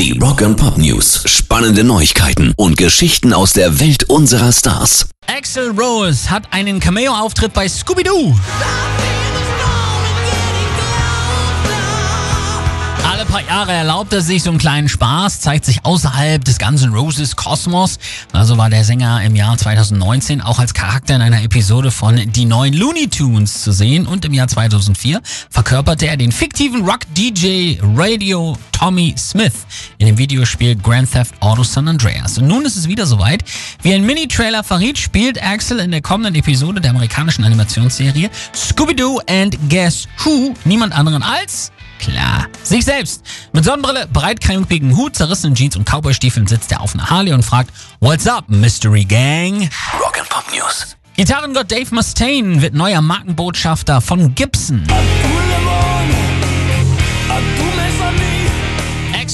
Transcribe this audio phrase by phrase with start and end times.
[0.00, 1.24] Die Rock and Pop News.
[1.26, 5.10] Spannende Neuigkeiten und Geschichten aus der Welt unserer Stars.
[5.26, 8.34] Axel Rose hat einen Cameo-Auftritt bei Scooby-Doo.
[13.04, 16.94] Alle paar Jahre erlaubt er sich so einen kleinen Spaß, zeigt sich außerhalb des ganzen
[16.94, 17.98] Roses Kosmos.
[18.32, 22.46] Also war der Sänger im Jahr 2019 auch als Charakter in einer Episode von Die
[22.46, 25.20] neuen Looney Tunes zu sehen und im Jahr 2004
[25.50, 29.66] verkörperte er den fiktiven Rock-DJ Radio Tommy Smith
[29.98, 32.38] in dem Videospiel Grand Theft Auto San Andreas.
[32.38, 33.44] Und nun ist es wieder soweit.
[33.82, 39.58] Wie ein Mini-Trailer verriet, spielt Axel in der kommenden Episode der amerikanischen Animationsserie Scooby-Doo and
[39.68, 43.22] Guess Who niemand anderen als Klar, sich selbst.
[43.52, 47.74] Mit Sonnenbrille, breitkrempigen Hut, zerrissenen Jeans und Cowboystiefeln sitzt er auf einer Harley und fragt,
[48.00, 49.68] What's up, Mystery Gang?
[50.02, 50.96] Rock and Pop News.
[51.16, 54.86] Gitarrengott Dave Mustaine wird neuer Markenbotschafter von Gibson.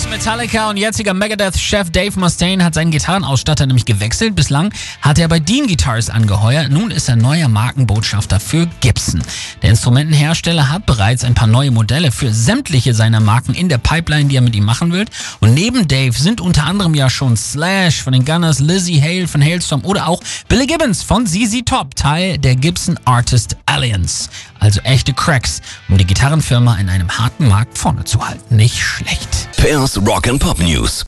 [0.06, 4.36] Ex-Metallica und jetziger Megadeth-Chef Dave Mustaine hat seinen Gitarrenausstatter nämlich gewechselt.
[4.36, 6.70] Bislang hat er bei Dean Guitars angeheuert.
[6.70, 9.20] Nun ist er neuer Markenbotschafter für Gibson.
[9.62, 14.28] Der Instrumentenhersteller hat bereits ein paar neue Modelle für sämtliche seiner Marken in der Pipeline,
[14.28, 15.06] die er mit ihm machen will.
[15.40, 19.42] Und neben Dave sind unter anderem ja schon Slash von den Gunners, Lizzie Hale von
[19.42, 24.28] Hailstorm oder auch Billy Gibbons von ZZ Top, Teil der Gibson Artist Alliance.
[24.60, 28.56] Also echte Cracks, um die Gitarrenfirma in einem harten Markt vorne zu halten.
[28.56, 29.48] Nicht schlecht.
[29.56, 31.04] Pairs Rock and Pop News.